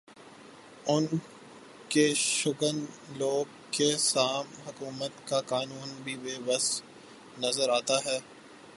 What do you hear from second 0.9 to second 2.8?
ان ق شکن